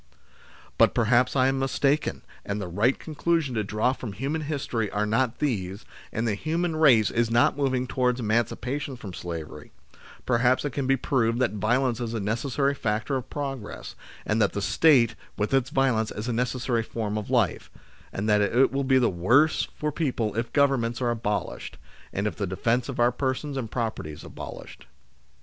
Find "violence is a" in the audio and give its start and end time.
11.51-12.19, 15.69-16.33